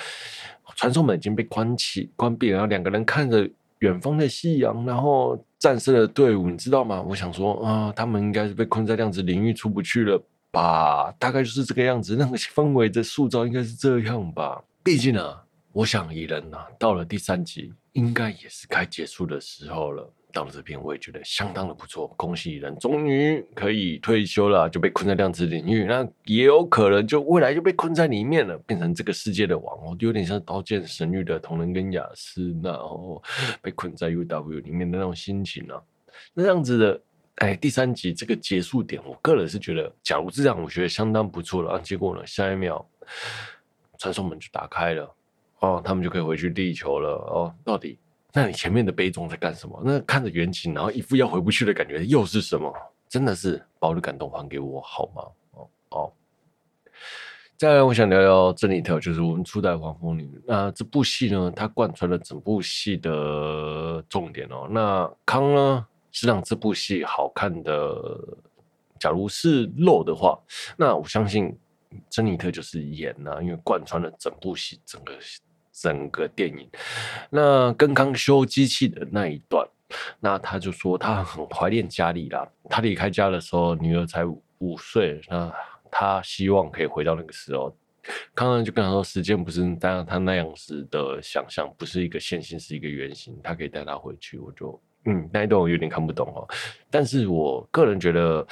[0.74, 5.38] 传送门已经被关起关闭，然后两个人看着远方的夕阳，然后。
[5.62, 7.00] 战胜了队伍，你知道吗？
[7.00, 10.20] 我想说啊、他们应该是被困在量子领域出不去了
[10.50, 11.14] 吧？
[11.20, 14.60] 大概就是这个样子，那个氛围的塑造应该是这样吧。
[14.82, 15.38] 毕竟呢，
[15.70, 20.12] 我想蚁人呢，到了第三集，应该也是该结束的时候了。
[20.32, 22.08] 到了这边，我也觉得相当的不错。
[22.16, 33.22] 恭喜蚁人终于可以退休了，就被困在量子领域，那也有可能就未来就被困在里面了，变成这个世界的王哦，就有点像《刀剑神域》的桐人跟亚丝，然后
[33.60, 35.80] 被困在 UW 里面的那种心情啊。
[36.34, 37.00] 那这样子的，
[37.36, 41.78] 哎，第三集这个结束点，我个人是觉得，假如这样，我觉得相当不错了啊。
[41.78, 42.84] 结果呢，下一秒
[43.98, 45.14] 传送门就打开了，
[45.60, 47.54] 哦，他们就可以回去地球了哦。
[47.64, 47.98] 到底？
[48.32, 49.80] 那你前面的悲壮在干什么？
[49.84, 52.72] 那看着远景，然后一副要回不去的感觉，又是什么？
[53.08, 55.22] 真的是把我的感动还给我好吗？
[55.52, 56.12] 哦哦。
[57.58, 60.40] 再来，我想聊聊珍妮特，就是我们初代黄蜂女。
[60.46, 64.66] 那这部戏呢，它贯穿了整部戏的重点哦。
[64.70, 68.18] 那康呢，是让这部戏好看的。
[68.98, 70.38] 假如是肉的话，
[70.76, 71.56] 那我相信
[72.08, 75.12] 珍妮特就是演啊，因为贯穿了整部戏，整个。
[75.72, 76.68] 整个电影，
[77.30, 79.66] 那跟康修机器的那一段，
[80.20, 82.46] 那他就说他很怀念家里啦。
[82.68, 84.24] 他离开家的时候，女儿才
[84.58, 85.50] 五岁，那
[85.90, 87.74] 他希望可以回到那个时候。
[88.34, 94.38] 康康就跟他说，时间不是当他那样子的想象，不是一个线性，是一个圆形，他可以带他回去。
[94.38, 96.46] 我就嗯，那一段我有点看不懂哦。
[96.90, 98.46] 但是我个人觉得，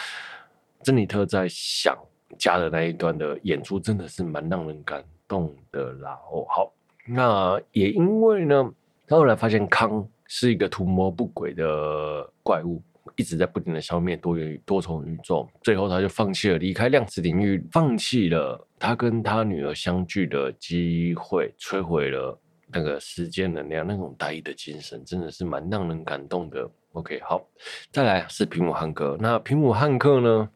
[0.83, 1.99] 珍妮特在想
[2.39, 6.13] 家的那一段的演出，真的是蛮让人感动的啦。
[6.33, 6.73] 哦，好。
[7.07, 8.73] 那也因为呢，
[9.07, 12.83] 他后来发现康是一个图谋不轨的怪物，
[13.17, 22.39] 一直在不停的消灭多元多重宇宙，最后他就放弃了离开量子领域，放弃了他跟他女儿相聚的机会，摧毁了
[22.73, 26.71] 那个时间能量，那种大义的精神真的是蛮让人感动的。
[26.93, 27.45] OK，好，
[27.91, 30.49] 再来是皮姆汉克，那皮姆汉克呢？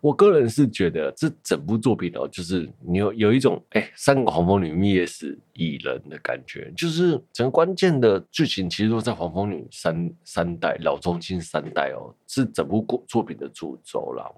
[0.00, 14.30] 我个人是觉得这整部作品哦，就是你有有一种哎、三个黄蜂女灭死蚁人的感觉，就是整个关键的剧情其实都在黄蜂女三三代老中青三代哦，是整部作品的主轴啦。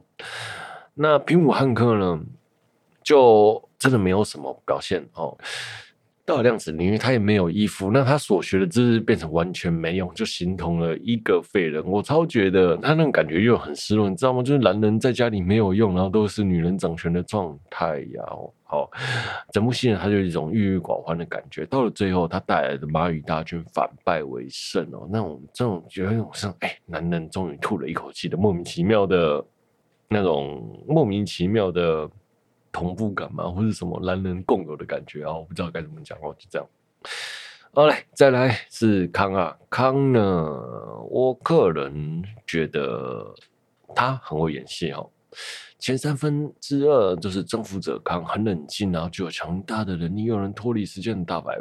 [0.95, 2.21] 那平武汉克呢，
[3.03, 5.37] 就真的没有什么表现哦。
[6.27, 11.85] 到了量子领域，他也没有衣服，那他所学的知识变成完全没用，就形同了一个废人。
[11.85, 14.43] 我超觉得他那种感觉又很失落，你知道吗？
[14.43, 18.25] 就是男人在家里没有用，然后都是女人掌权的状态呀。
[18.63, 18.91] 好，
[19.53, 21.67] 整部戏呢，他就有一种郁郁寡欢的感觉。
[21.67, 29.45] 到了最后，他带来的马语大军反败为胜哦，那种这种觉得那种像哎，男人终于吐了一口气的莫名其妙的
[30.09, 32.11] 那种莫名其妙的。
[32.75, 35.33] 同步感嘛，或是什么男人共有的感觉啊？
[35.33, 36.69] 我不知道该怎么讲哦，就这样。
[37.73, 40.21] 好嘞，再来是康啊，康呢，
[41.09, 43.33] 我个人觉得
[43.95, 45.09] 他很会演戏哦。
[45.79, 51.57] 前三分之二就是征服者康，很冷静，然后具有强大的能力，又能脱离时间的大白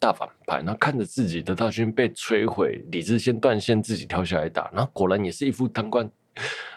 [0.00, 0.56] 大反派。
[0.58, 6.10] 然后看着自己的大军被摧毁，理智线断线，自己跳下来打，然后果然也是一副贪官。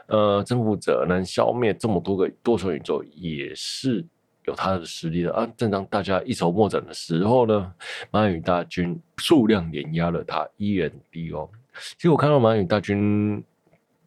[0.08, 4.04] 呃，征服者能消灭这么多个多重宇宙，也是
[4.46, 5.48] 有他的实力的啊！
[5.56, 7.72] 正当大家一筹莫展的时候呢，
[8.12, 11.48] 蚂蚁大军数量碾压了他依然敌哦。
[11.96, 13.44] 其实我看到蚂蚁大军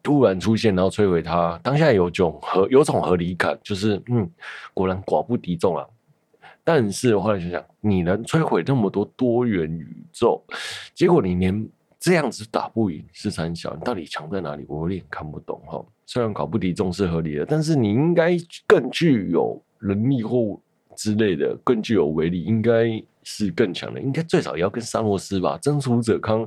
[0.01, 4.29] 突然出现，然后摧毁他，当下有种合有种合理感，就是嗯，
[4.73, 5.85] 果然寡不敌众啊。
[6.65, 10.43] 但是我后来想想，你能摧毁那么多多元宇宙，
[10.93, 11.69] 结果你连。
[12.03, 14.65] 这样子打不赢是三小，你到底强在哪里？
[14.67, 15.81] 我有点看不懂哈。
[16.05, 18.35] 虽然搞不敌众是合理的，但是你应该
[18.67, 20.59] 更具有能力或
[20.97, 24.01] 之类的，更具有威力，应该是更强的。
[24.01, 25.57] 应该最少也要跟萨诺斯吧？
[25.59, 26.45] 征服者康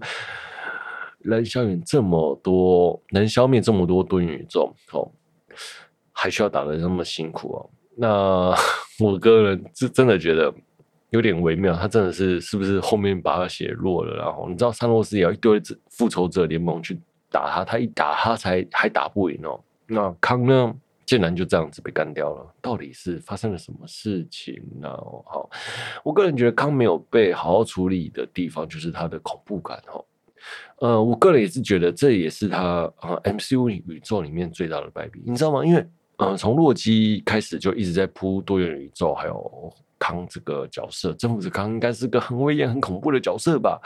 [1.20, 5.11] 能消灭这么多，能消灭这么多多元宇宙，哦，
[6.12, 7.70] 还需要打得那么辛苦哦。
[7.96, 8.54] 那
[9.02, 10.52] 我个人是真的觉得。
[11.16, 14.14] 有点微妙，他真的是是不是后面把他写弱了？
[14.16, 17.00] 然后你知道，萨诺斯也要一堆复仇者联盟去
[17.30, 19.58] 打他，他一打他才还打不赢哦。
[19.86, 24.88] 那康呢，竟然就这样子被干掉了，到底是发生了什么事情呢？
[24.90, 25.48] 好，
[26.04, 30.04] 我个人觉得康没有被好好处理的地方，就是他的恐怖感哦。
[30.78, 35.64] 呃，我个人也是觉得这也是他啊 MCU 宇宙里面最大的败笔，你知道吗？
[35.64, 35.84] 因为
[36.18, 39.72] 呃，从洛基开始就一直在铺多元宇宙，还有。
[39.99, 43.80] 康这个角色，征服者康应该是个很威严、很恐怖的角色吧？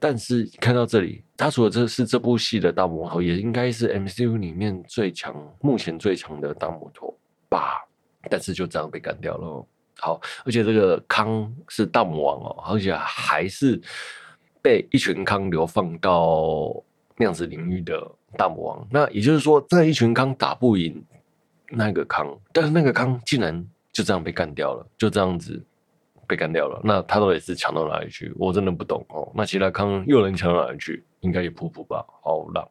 [0.00, 7.16] 但是看到这里，他除了这是这部戏的大魔头，也应该是 MCU 里面最强、目前最强的大魔头
[7.48, 7.82] 吧？
[8.28, 9.66] 但是就这样被干掉了。
[9.98, 13.80] 好，而且这个康是大魔王哦，而且还是
[14.60, 16.74] 被一群康流放到
[17.16, 18.86] 量子领域的大魔王。
[18.90, 21.02] 那也就是说，这一群康打不赢
[21.70, 23.66] 那个康，但是那个康竟然。
[23.94, 25.64] 就这样被干掉了，就这样子
[26.26, 26.80] 被干掉了。
[26.82, 28.34] 那他到底是强到哪里去？
[28.36, 29.30] 我真的不懂哦。
[29.34, 31.04] 那其他康又能强到哪里去？
[31.20, 32.04] 应该也普普吧。
[32.22, 32.68] 好了，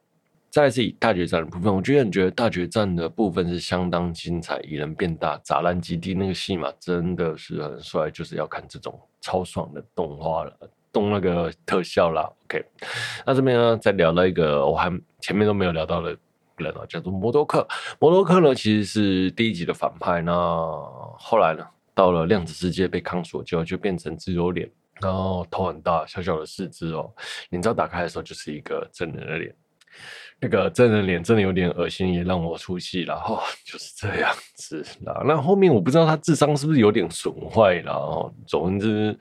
[0.50, 4.60] 再来是以大决战的部分，我觉得你觉得大决战的部分是相当精彩。
[4.60, 10.52] 蚁人变大，砸烂基地那个戏码真的是很帅，就是要看这种超爽的动画了，
[10.92, 12.30] 动那个特效啦。
[12.44, 12.62] OK，
[13.24, 16.14] 那这边呢，再聊到一个我还前面都没有聊到的。
[16.58, 17.66] 人啊，叫做摩多克。
[17.98, 20.20] 摩多克呢，其实是第一集的反派。
[20.22, 20.32] 那
[21.18, 27.12] 后来呢，到了量子世界被康所救，就变成自由脸，然后头很大，小小的四肢哦。
[27.50, 29.54] 眼罩打开的时候，就是一个真人的脸。
[30.40, 33.14] 那个真人脸真的有点恶心，也让我出戏了。
[33.14, 35.22] 哦，就是这样子啦。
[35.24, 37.92] 那后面我不知道他智商是不是有点损坏了。
[37.92, 39.16] 哦，总之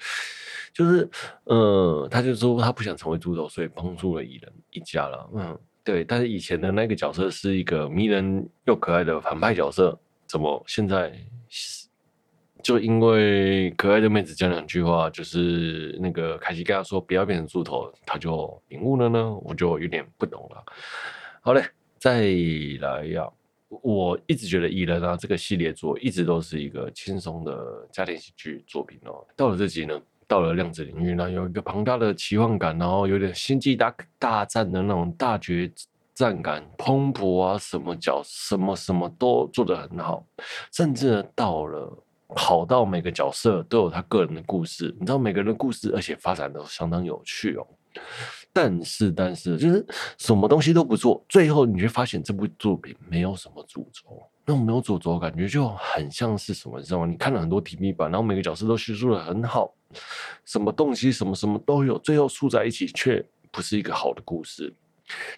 [0.73, 1.07] 就是，
[1.45, 5.29] 嗯，他就说他不想成为猪头，所以帮助了蚁人一家了。
[5.35, 5.59] 嗯。
[5.83, 11.13] 对，但是以前的那个角色是一个迷人又可爱的反派角色，怎么现在
[12.63, 19.33] 就因为可爱的妹子讲两句话，就是那个凯西跟他说不要变成猪头，他就领悟了呢？
[19.43, 20.63] 我就有点不懂了。
[21.41, 21.61] 好嘞，
[21.99, 22.21] 再
[22.79, 23.29] 来呀，
[23.67, 29.27] 我一直觉得《蚁人》啊这个系列作一直都是一个轻松的家庭喜剧作品哦。
[29.35, 30.01] 到了这集呢。
[30.33, 35.71] 到了量子领域呢，有一个庞大的奇幻感，然后有点星际大大战的那种大决
[36.15, 40.25] 战感，蓬勃啊，什么角什么什么都做得很好，
[40.71, 47.67] 甚至到了好到每个角色都有他个人的故事，你知道每个人的故事，而且发展都相当有趣哦。
[48.51, 49.85] 但是，但是就是
[50.17, 57.05] 什么东西都不做，最后你会发现这部作品没有什么主轴，那种没有主轴感觉就很像是什么，你知道吗？
[57.05, 59.73] 你看了很多 TV 版，然后每个角色都叙述的很好。
[60.43, 64.73] 什么东西，什么什么都有，最后凑在一起却不是一个好的故事，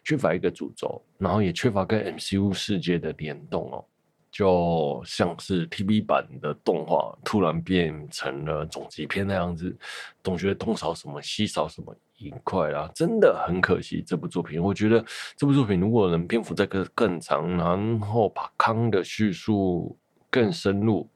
[0.04, 3.86] 缺乏一个主轴，然后也缺乏跟 MCU 世界的联动哦，
[4.32, 9.76] 就像是 TV 版的动画突然变成了总集篇那样子，
[10.24, 14.04] 总觉得东少什么西少什么一块啦，真的很可惜。
[14.06, 15.04] 这部作品，我觉得
[15.36, 19.98] 这部作品如果能篇幅再更更长，然后把康的叙述。
[20.32, 21.10] 更深入，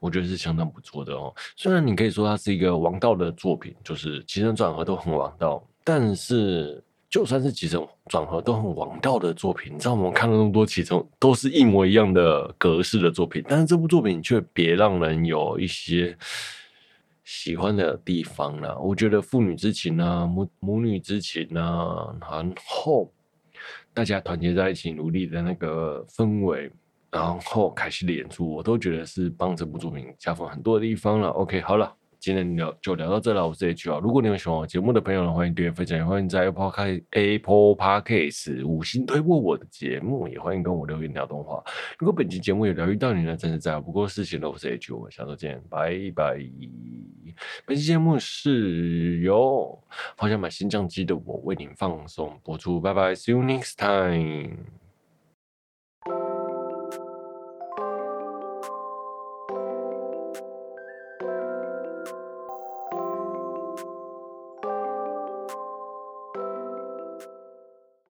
[0.00, 1.30] 我觉得是相当不错的哦。
[1.54, 16.16] 虽然你可以说它是一个王道的作品，就是起承转合都很王道，但是就算是起承转合都很王道的作品，你知道我们看了那么多起承都是一模一样的格式的作品，但是这部作品却别让人有一些
[17.24, 18.76] 喜欢的地方啦。
[18.78, 23.12] 我觉得父女之情啊，母母女之情啊，然后
[23.92, 26.70] 大家团结在一起努力的那个氛围。
[27.10, 31.28] 然后凯西的演出，我都觉得是帮这部作品加分很多的地方了。
[31.28, 31.94] OK，好了，
[32.24, 33.46] 今天聊就聊到这了。
[33.46, 36.72] 我是 H 啊，如果你有喜欢我节目的朋友呢，欢迎订阅分享，也欢迎在 Apple
[37.10, 41.62] Apple Podcast 五星推播我的节目，也欢迎跟我留言聊动画。
[41.98, 44.48] 如果本期节目有疗愈到你呢，真是再好不过事情了。
[44.48, 46.38] 我是 H，我们下周见，拜拜。
[47.66, 49.78] 本期节目是由
[50.16, 54.83] 好想买新相机的我为您放送播出，拜拜，See you next time。